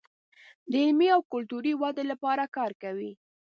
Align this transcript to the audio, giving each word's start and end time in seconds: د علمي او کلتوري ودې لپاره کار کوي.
د 0.71 0.73
علمي 0.85 1.07
او 1.15 1.21
کلتوري 1.31 1.73
ودې 1.81 2.03
لپاره 2.11 2.43
کار 2.57 2.71
کوي. 2.83 3.11